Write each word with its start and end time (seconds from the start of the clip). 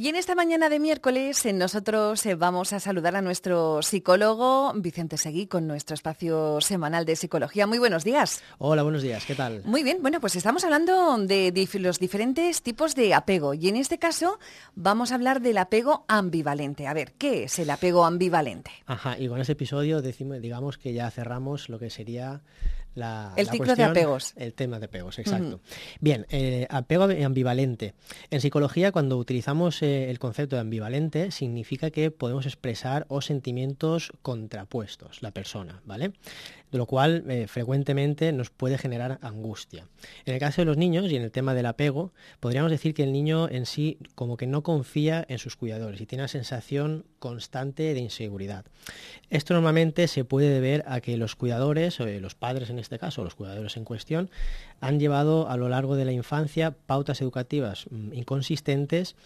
Y 0.00 0.06
en 0.06 0.14
esta 0.14 0.36
mañana 0.36 0.68
de 0.68 0.78
miércoles 0.78 1.44
nosotros 1.52 2.24
eh, 2.24 2.36
vamos 2.36 2.72
a 2.72 2.78
saludar 2.78 3.16
a 3.16 3.20
nuestro 3.20 3.82
psicólogo 3.82 4.72
Vicente 4.76 5.16
Seguí 5.16 5.48
con 5.48 5.66
nuestro 5.66 5.94
espacio 5.94 6.60
semanal 6.60 7.04
de 7.04 7.16
psicología. 7.16 7.66
Muy 7.66 7.80
buenos 7.80 8.04
días. 8.04 8.40
Hola, 8.58 8.84
buenos 8.84 9.02
días, 9.02 9.24
¿qué 9.26 9.34
tal? 9.34 9.60
Muy 9.64 9.82
bien, 9.82 9.98
bueno, 10.00 10.20
pues 10.20 10.36
estamos 10.36 10.62
hablando 10.62 11.18
de 11.18 11.68
los 11.80 11.98
diferentes 11.98 12.62
tipos 12.62 12.94
de 12.94 13.12
apego 13.12 13.54
y 13.54 13.68
en 13.68 13.74
este 13.74 13.98
caso 13.98 14.38
vamos 14.76 15.10
a 15.10 15.16
hablar 15.16 15.40
del 15.40 15.58
apego 15.58 16.04
ambivalente. 16.06 16.86
A 16.86 16.94
ver, 16.94 17.14
¿qué 17.18 17.42
es 17.42 17.58
el 17.58 17.68
apego 17.68 18.04
ambivalente? 18.04 18.70
Ajá, 18.86 19.18
y 19.18 19.26
con 19.26 19.40
este 19.40 19.54
episodio 19.54 20.00
decimos, 20.00 20.40
digamos 20.40 20.78
que 20.78 20.92
ya 20.92 21.10
cerramos 21.10 21.68
lo 21.68 21.80
que 21.80 21.90
sería 21.90 22.42
el 23.36 23.48
ciclo 23.48 23.74
de 23.74 23.84
apegos. 23.84 24.32
El 24.36 24.54
tema 24.54 24.78
de 24.78 24.86
apegos, 24.86 25.18
exacto. 25.18 25.60
Bien, 26.00 26.26
eh, 26.30 26.66
apego 26.70 27.04
ambivalente. 27.04 27.94
En 28.30 28.40
psicología, 28.40 28.92
cuando 28.92 29.16
utilizamos 29.16 29.82
eh, 29.82 30.10
el 30.10 30.18
concepto 30.18 30.56
de 30.56 30.60
ambivalente, 30.60 31.30
significa 31.30 31.90
que 31.90 32.10
podemos 32.10 32.46
expresar 32.46 33.06
o 33.08 33.20
sentimientos 33.20 34.12
contrapuestos, 34.22 35.22
la 35.22 35.30
persona, 35.30 35.82
¿vale? 35.84 36.12
De 36.70 36.78
lo 36.78 36.86
cual 36.86 37.24
eh, 37.28 37.46
frecuentemente 37.46 38.32
nos 38.32 38.50
puede 38.50 38.78
generar 38.78 39.18
angustia. 39.22 39.86
En 40.26 40.34
el 40.34 40.40
caso 40.40 40.60
de 40.60 40.66
los 40.66 40.76
niños 40.76 41.10
y 41.10 41.16
en 41.16 41.22
el 41.22 41.30
tema 41.30 41.54
del 41.54 41.66
apego, 41.66 42.12
podríamos 42.40 42.70
decir 42.70 42.94
que 42.94 43.04
el 43.04 43.12
niño 43.12 43.48
en 43.48 43.66
sí 43.66 43.98
como 44.14 44.36
que 44.36 44.46
no 44.46 44.62
confía 44.62 45.24
en 45.28 45.38
sus 45.38 45.56
cuidadores 45.56 46.00
y 46.00 46.06
tiene 46.06 46.22
una 46.22 46.28
sensación 46.28 47.04
constante 47.18 47.94
de 47.94 48.00
inseguridad. 48.00 48.64
Esto 49.30 49.54
normalmente 49.54 50.08
se 50.08 50.24
puede 50.24 50.48
deber 50.48 50.84
a 50.86 51.00
que 51.00 51.16
los 51.16 51.36
cuidadores, 51.36 52.00
o 52.00 52.06
los 52.06 52.34
padres 52.34 52.70
en 52.70 52.78
este 52.78 52.98
caso, 52.98 53.24
los 53.24 53.34
cuidadores 53.34 53.76
en 53.76 53.84
cuestión, 53.84 54.30
han 54.80 55.00
llevado 55.00 55.48
a 55.48 55.56
lo 55.56 55.68
largo 55.68 55.96
de 55.96 56.04
la 56.04 56.12
infancia 56.12 56.72
pautas 56.86 57.20
educativas 57.20 57.86
mm, 57.90 58.12
inconsistentes, 58.14 59.16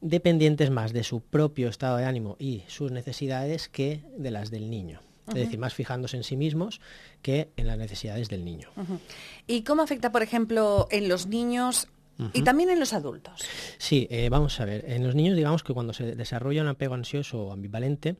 dependientes 0.00 0.70
más 0.70 0.92
de 0.92 1.04
su 1.04 1.20
propio 1.20 1.68
estado 1.68 1.96
de 1.96 2.04
ánimo 2.04 2.36
y 2.38 2.62
sus 2.68 2.92
necesidades 2.92 3.68
que 3.68 4.02
de 4.16 4.30
las 4.30 4.50
del 4.50 4.70
niño. 4.70 5.00
Es 5.28 5.34
decir, 5.34 5.58
más 5.58 5.74
fijándose 5.74 6.16
en 6.16 6.24
sí 6.24 6.36
mismos 6.36 6.80
que 7.22 7.50
en 7.56 7.66
las 7.66 7.78
necesidades 7.78 8.28
del 8.28 8.44
niño. 8.44 8.70
¿Y 9.46 9.62
cómo 9.62 9.82
afecta, 9.82 10.12
por 10.12 10.22
ejemplo, 10.22 10.88
en 10.90 11.08
los 11.08 11.26
niños 11.26 11.88
y 12.32 12.42
también 12.42 12.68
en 12.68 12.80
los 12.80 12.94
adultos. 12.94 13.44
Sí, 13.78 14.08
eh, 14.10 14.28
vamos 14.28 14.58
a 14.58 14.64
ver. 14.64 14.84
En 14.88 15.06
los 15.06 15.14
niños, 15.14 15.36
digamos 15.36 15.62
que 15.62 15.72
cuando 15.72 15.92
se 15.92 16.16
desarrolla 16.16 16.62
un 16.62 16.68
apego 16.68 16.94
ansioso 16.94 17.44
o 17.44 17.52
ambivalente, 17.52 18.16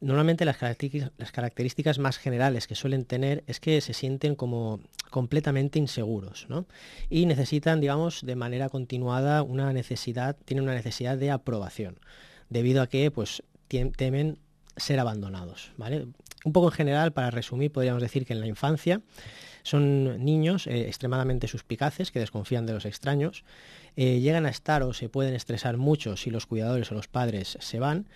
Normalmente 0.00 0.46
las 0.46 0.56
características, 0.56 1.98
más 1.98 2.16
generales 2.16 2.66
que 2.66 2.74
suelen 2.74 3.04
tener 3.04 3.44
es 3.46 3.60
que 3.60 3.82
se 3.82 3.92
sienten 3.92 4.34
como 4.34 4.80
completamente 5.10 5.78
inseguros 5.78 6.46
¿no? 6.48 6.64
y 7.10 7.26
necesitan, 7.26 7.82
digamos, 7.82 8.24
de 8.24 8.34
manera 8.34 8.70
continuada 8.70 9.42
una 9.42 9.74
necesidad, 9.74 10.38
tienen 10.46 10.64
una 10.64 10.74
necesidad 10.74 11.18
de 11.18 11.30
aprobación, 11.30 11.98
debido 12.48 12.80
a 12.80 12.86
que 12.86 13.10
pues, 13.10 13.42
temen 13.68 14.38
ser 14.80 14.98
abandonados. 14.98 15.72
¿vale? 15.76 16.06
Un 16.44 16.52
poco 16.52 16.68
en 16.68 16.72
general, 16.72 17.12
para 17.12 17.30
resumir, 17.30 17.70
podríamos 17.70 18.02
decir 18.02 18.26
que 18.26 18.32
en 18.32 18.40
la 18.40 18.46
infancia 18.46 19.00
son 19.62 20.24
niños 20.24 20.66
eh, 20.66 20.86
extremadamente 20.86 21.46
suspicaces 21.46 22.10
que 22.10 22.18
desconfían 22.18 22.66
de 22.66 22.72
los 22.72 22.86
extraños, 22.86 23.44
eh, 23.96 24.20
llegan 24.20 24.46
a 24.46 24.50
estar 24.50 24.82
o 24.82 24.92
se 24.94 25.08
pueden 25.08 25.34
estresar 25.34 25.76
mucho 25.76 26.16
si 26.16 26.30
los 26.30 26.46
cuidadores 26.46 26.90
o 26.90 26.94
los 26.94 27.08
padres 27.08 27.58
se 27.60 27.78
van 27.78 28.06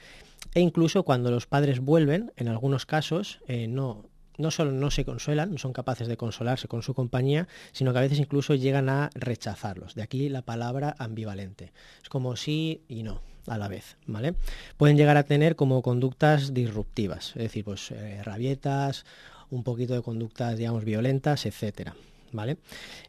e 0.54 0.60
incluso 0.60 1.04
cuando 1.04 1.30
los 1.30 1.46
padres 1.46 1.80
vuelven, 1.80 2.32
en 2.36 2.48
algunos 2.48 2.86
casos, 2.86 3.40
eh, 3.46 3.66
no, 3.66 4.08
no 4.36 4.50
solo 4.50 4.72
no 4.72 4.90
se 4.90 5.04
consuelan, 5.04 5.52
no 5.52 5.58
son 5.58 5.72
capaces 5.72 6.08
de 6.08 6.16
consolarse 6.16 6.68
con 6.68 6.82
su 6.82 6.94
compañía, 6.94 7.48
sino 7.72 7.92
que 7.92 7.98
a 7.98 8.02
veces 8.02 8.18
incluso 8.18 8.54
llegan 8.54 8.88
a 8.88 9.10
rechazarlos. 9.14 9.94
De 9.94 10.02
aquí 10.02 10.28
la 10.28 10.42
palabra 10.42 10.94
ambivalente. 10.98 11.72
Es 12.02 12.08
como 12.08 12.36
sí 12.36 12.82
y 12.88 13.02
no 13.02 13.22
a 13.46 13.58
la 13.58 13.68
vez, 13.68 13.96
¿vale? 14.06 14.34
Pueden 14.76 14.96
llegar 14.96 15.16
a 15.16 15.24
tener 15.24 15.56
como 15.56 15.82
conductas 15.82 16.54
disruptivas, 16.54 17.30
es 17.30 17.42
decir, 17.42 17.64
pues 17.64 17.90
eh, 17.90 18.22
rabietas, 18.22 19.04
un 19.50 19.62
poquito 19.62 19.94
de 19.94 20.02
conductas, 20.02 20.56
digamos, 20.56 20.84
violentas, 20.84 21.46
etcétera. 21.46 21.94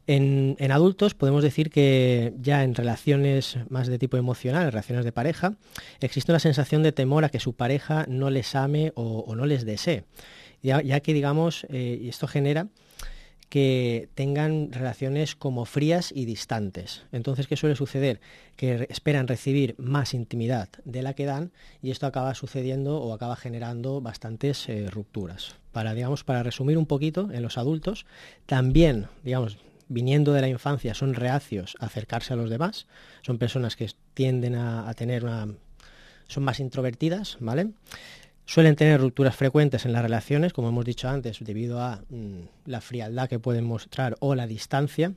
En, 0.07 0.71
adultos 0.71 1.13
podemos 1.15 1.43
decir 1.43 1.69
que 1.69 2.33
ya 2.39 2.63
en 2.63 2.75
relaciones 2.75 3.57
más 3.69 3.87
de 3.87 3.97
tipo 3.97 4.17
emocional, 4.17 4.63
en 4.63 4.71
relaciones 4.71 5.05
de 5.05 5.11
pareja, 5.11 5.55
existe 5.99 6.31
una 6.31 6.39
sensación 6.39 6.83
de 6.83 6.91
temor 6.91 7.25
a 7.25 7.29
que 7.29 7.39
su 7.39 7.53
pareja 7.53 8.05
no 8.07 8.29
les 8.29 8.55
ame 8.55 8.91
o, 8.95 9.33
no 9.35 9.45
les 9.45 9.65
desee, 9.65 10.03
ya, 10.61 10.99
que 10.99 11.13
digamos, 11.13 11.65
eh, 11.69 12.05
esto 12.07 12.27
genera 12.27 12.67
que 13.49 14.09
tengan 14.15 14.71
relaciones 14.71 15.35
como 15.35 15.65
frías 15.65 16.11
y 16.13 16.25
distantes. 16.25 17.03
Entonces, 17.11 17.47
¿qué 17.47 17.55
suele 17.55 17.75
suceder? 17.75 18.19
Que 18.55 18.87
esperan 18.89 19.27
recibir 19.27 19.75
más 19.77 20.13
intimidad 20.13 20.69
de 20.83 21.01
la 21.01 21.13
que 21.13 21.25
dan 21.25 21.51
y 21.81 21.91
esto 21.91 22.07
acaba 22.07 22.33
sucediendo 22.33 22.97
o 22.97 23.13
acaba 23.13 23.35
generando 23.35 24.01
bastantes 24.01 24.67
eh, 24.67 24.89
rupturas. 24.89 25.55
Para, 25.71 25.93
digamos, 25.93 26.23
para 26.23 26.43
resumir 26.43 26.77
un 26.77 26.85
poquito, 26.85 27.29
en 27.31 27.43
los 27.43 27.57
adultos, 27.57 28.05
también, 28.45 29.07
digamos, 29.23 29.57
viniendo 29.87 30.33
de 30.33 30.41
la 30.41 30.49
infancia, 30.49 30.93
son 30.93 31.13
reacios 31.13 31.75
a 31.79 31.85
acercarse 31.85 32.33
a 32.33 32.37
los 32.37 32.49
demás, 32.49 32.87
son 33.21 33.37
personas 33.37 33.75
que 33.75 33.89
tienden 34.13 34.55
a, 34.55 34.89
a 34.89 34.93
tener 34.95 35.23
una... 35.23 35.47
son 36.27 36.43
más 36.43 36.59
introvertidas, 36.59 37.37
¿vale? 37.39 37.69
Suelen 38.47 38.75
tener 38.75 39.01
rupturas 39.01 39.35
frecuentes 39.35 39.85
en 39.85 39.93
las 39.93 40.03
relaciones, 40.03 40.53
como 40.53 40.69
hemos 40.69 40.85
dicho 40.85 41.09
antes, 41.09 41.39
debido 41.41 41.81
a 41.81 42.03
mm, 42.09 42.41
la 42.65 42.79
frialdad 42.79 43.27
que 43.27 43.39
pueden 43.39 43.65
mostrar 43.65 44.15
o 44.19 44.35
la 44.35 44.45
distancia, 44.45 45.13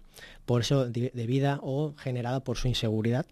por 0.48 0.62
eso 0.62 0.88
debida 0.88 1.60
o 1.62 1.92
generada 1.98 2.41
por 2.41 2.56
su 2.56 2.69
inseguridad. 2.69 3.26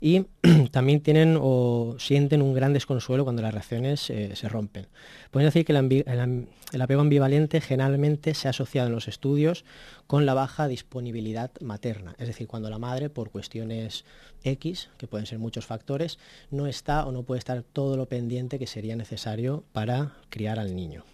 Y 0.00 0.24
también 0.70 1.02
tienen 1.02 1.38
o 1.38 1.96
sienten 1.98 2.40
un 2.40 2.54
gran 2.54 2.72
desconsuelo 2.72 3.24
cuando 3.24 3.42
las 3.42 3.52
relaciones 3.52 4.08
eh, 4.08 4.34
se 4.34 4.48
rompen. 4.48 4.86
Pueden 5.30 5.48
decir 5.48 5.66
que 5.66 5.72
el, 5.72 6.80
apego 6.80 7.02
ambivalente 7.02 7.60
generalmente 7.60 8.32
se 8.32 8.48
ha 8.48 8.52
asociado 8.52 8.88
en 8.88 8.94
los 8.94 9.06
estudios 9.06 9.66
con 10.06 10.24
la 10.24 10.32
baja 10.32 10.66
disponibilidad 10.66 11.50
materna, 11.60 12.14
es 12.18 12.26
decir, 12.26 12.46
cuando 12.46 12.70
la 12.70 12.78
madre, 12.78 13.10
por 13.10 13.30
cuestiones 13.30 14.06
X, 14.42 14.88
que 14.96 15.06
pueden 15.06 15.26
ser 15.26 15.38
muchos 15.38 15.66
factores, 15.66 16.18
no 16.50 16.66
está 16.66 17.04
o 17.04 17.12
no 17.12 17.22
puede 17.22 17.40
estar 17.40 17.62
todo 17.62 17.98
lo 17.98 18.06
pendiente 18.06 18.58
que 18.58 18.66
sería 18.66 18.96
necesario 18.96 19.62
para 19.72 20.14
criar 20.30 20.58
al 20.58 20.74
niño. 20.74 21.04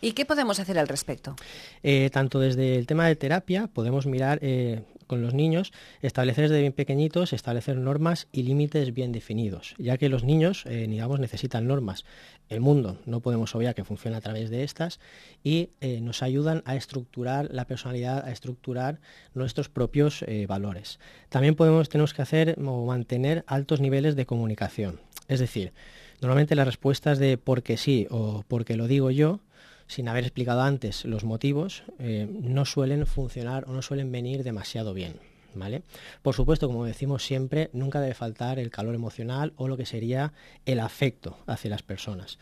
¿Y 0.00 0.12
qué 0.12 0.24
podemos 0.24 0.60
hacer 0.60 0.78
al 0.78 0.88
respecto? 0.88 1.36
Eh, 1.82 2.10
tanto 2.12 2.40
desde 2.40 2.76
el 2.76 2.86
tema 2.86 3.06
de 3.06 3.16
terapia 3.16 3.66
podemos 3.66 4.06
mirar 4.06 4.38
eh, 4.42 4.82
con 5.06 5.22
los 5.22 5.34
niños, 5.34 5.72
establecer 6.02 6.48
desde 6.48 6.60
bien 6.60 6.72
pequeñitos, 6.72 7.32
establecer 7.32 7.76
normas 7.76 8.28
y 8.30 8.42
límites 8.42 8.92
bien 8.92 9.12
definidos, 9.12 9.74
ya 9.78 9.96
que 9.96 10.08
los 10.08 10.22
niños, 10.22 10.64
eh, 10.66 10.86
digamos, 10.88 11.18
necesitan 11.18 11.66
normas. 11.66 12.04
El 12.48 12.60
mundo 12.60 12.98
no 13.06 13.20
podemos 13.20 13.54
obviar 13.54 13.74
que 13.74 13.84
funciona 13.84 14.18
a 14.18 14.20
través 14.22 14.48
de 14.48 14.64
estas 14.64 15.00
y 15.44 15.70
nos 16.00 16.22
ayudan 16.22 16.62
a 16.64 16.76
estructurar 16.76 17.48
la 17.50 17.66
personalidad, 17.66 18.24
a 18.24 18.32
estructurar 18.32 19.00
nuestros 19.34 19.68
propios 19.68 20.24
valores. 20.46 20.98
También 21.28 21.56
podemos, 21.56 21.90
tenemos 21.90 22.14
que 22.14 22.22
hacer 22.22 22.56
o 22.64 22.86
mantener 22.86 23.44
altos 23.46 23.82
niveles 23.82 24.16
de 24.16 24.24
comunicación. 24.24 24.98
Es 25.28 25.40
decir, 25.40 25.72
Normalmente 26.20 26.56
las 26.56 26.66
respuestas 26.66 27.18
de 27.18 27.38
porque 27.38 27.76
sí 27.76 28.06
o 28.10 28.44
porque 28.48 28.76
lo 28.76 28.88
digo 28.88 29.10
yo, 29.10 29.40
sin 29.86 30.08
haber 30.08 30.24
explicado 30.24 30.62
antes 30.62 31.04
los 31.04 31.24
motivos, 31.24 31.84
eh, 31.98 32.28
no 32.42 32.64
suelen 32.64 33.06
funcionar 33.06 33.64
o 33.68 33.72
no 33.72 33.82
suelen 33.82 34.10
venir 34.10 34.42
demasiado 34.42 34.94
bien. 34.94 35.14
¿Vale? 35.54 35.82
Por 36.22 36.34
supuesto, 36.34 36.66
como 36.68 36.84
decimos 36.84 37.24
siempre, 37.24 37.70
nunca 37.72 38.00
debe 38.00 38.14
faltar 38.14 38.58
el 38.58 38.70
calor 38.70 38.94
emocional 38.94 39.54
o 39.56 39.66
lo 39.66 39.76
que 39.76 39.86
sería 39.86 40.32
el 40.66 40.78
afecto 40.78 41.38
hacia 41.46 41.70
las 41.70 41.82
personas. 41.82 42.38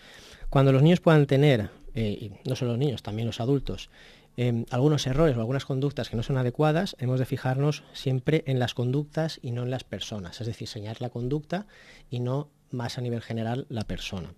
Cuando 0.51 0.73
los 0.73 0.83
niños 0.83 1.01
puedan 1.01 1.27
tener, 1.27 1.71
eh, 1.95 2.33
no 2.45 2.57
solo 2.57 2.73
los 2.73 2.79
niños, 2.79 3.03
también 3.03 3.27
los 3.27 3.41
adultos, 3.41 3.91
eh, 4.37 4.67
algunos 4.71 5.07
errores 5.07 5.37
o 5.37 5.41
algunas 5.41 5.65
conductas 5.65 6.11
que 6.11 6.17
no 6.17 6.23
son 6.23 6.37
adecuadas, 6.37 6.97
hemos 6.99 7.19
de 7.21 7.27
fijarnos 7.27 7.85
siempre 7.93 8.43
en 8.47 8.59
las 8.59 8.75
conductas 8.75 9.39
y 9.41 9.53
no 9.53 9.63
en 9.63 9.71
las 9.71 9.85
personas, 9.85 10.41
es 10.41 10.47
decir, 10.47 10.69
señalar 10.69 11.01
la 11.01 11.09
conducta 11.09 11.67
y 12.11 12.21
no 12.21 12.51
más 12.71 12.99
a 12.99 13.01
nivel 13.01 13.23
general 13.23 13.67
la 13.69 13.85
persona. 13.85 14.33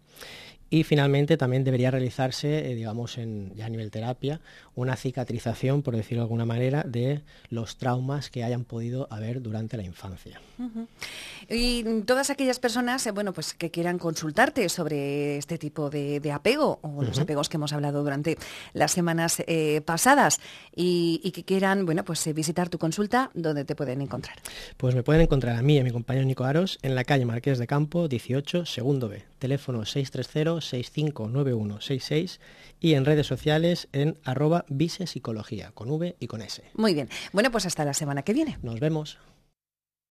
Y 0.70 0.84
finalmente 0.84 1.36
también 1.36 1.64
debería 1.64 1.90
realizarse, 1.90 2.70
eh, 2.70 2.74
digamos, 2.74 3.16
en, 3.16 3.54
ya 3.54 3.66
a 3.66 3.68
nivel 3.68 3.90
terapia, 3.90 4.40
una 4.74 4.96
cicatrización, 4.96 5.82
por 5.82 5.96
decirlo 5.96 6.22
de 6.22 6.24
alguna 6.26 6.44
manera, 6.44 6.82
de 6.82 7.22
los 7.48 7.78
traumas 7.78 8.30
que 8.30 8.44
hayan 8.44 8.64
podido 8.64 9.08
haber 9.10 9.40
durante 9.40 9.76
la 9.76 9.82
infancia. 9.82 10.40
Y 11.48 12.02
todas 12.02 12.30
aquellas 12.30 12.58
personas, 12.58 13.06
eh, 13.06 13.12
bueno, 13.12 13.32
pues 13.32 13.54
que 13.54 13.70
quieran 13.70 13.98
consultarte 13.98 14.68
sobre 14.68 15.38
este 15.38 15.56
tipo 15.56 15.88
de, 15.90 16.20
apego 16.32 16.78
o 16.82 17.02
los 17.02 17.18
apegos 17.18 17.48
que 17.48 17.56
hemos 17.56 17.72
hablado 17.72 18.02
durante 18.02 18.36
las 18.74 18.92
semanas 18.92 19.42
eh, 19.46 19.80
pasadas 19.84 20.40
y, 20.76 21.30
que 21.32 21.44
quieran, 21.44 21.86
bueno, 21.86 22.04
pues 22.04 22.32
visitar 22.34 22.68
tu 22.68 22.78
consulta, 22.78 23.30
¿dónde 23.34 23.64
te 23.64 23.74
pueden 23.74 24.02
encontrar? 24.02 24.36
Pues 24.76 24.94
me 24.94 25.02
pueden 25.02 25.22
encontrar 25.22 25.56
a 25.56 25.62
mí 25.62 25.76
y 25.76 25.78
a 25.78 25.84
mi 25.84 25.90
compañero 25.90 26.26
Nico 26.26 26.44
Aros 26.44 26.78
en 26.82 26.94
la 26.94 27.04
calle 27.04 27.24
Marqués 27.24 27.58
de 27.58 27.66
Campo 27.66 28.08
18, 28.08 28.66
segundo 28.66 29.08
B, 29.08 29.24
teléfono 29.38 29.84
630 29.84 30.60
659166 30.60 32.40
y 32.80 32.94
en 32.94 33.04
redes 33.04 33.26
sociales 33.26 33.88
en 33.92 34.18
arroba 34.24 34.64
visepsicología, 34.68 35.72
con 35.72 35.90
V 35.90 36.16
y 36.18 36.26
con 36.26 36.42
S. 36.42 36.62
Muy 36.74 36.94
bien. 36.94 37.08
Bueno, 37.32 37.50
pues 37.50 37.66
hasta 37.66 37.84
la 37.84 37.94
semana 37.94 38.22
que 38.22 38.34
viene. 38.34 38.58
Nos 38.62 38.80
vemos. 38.80 39.18